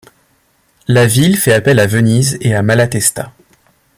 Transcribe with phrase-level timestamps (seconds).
[0.87, 3.31] La ville fait appel à Venise et à Malatesta.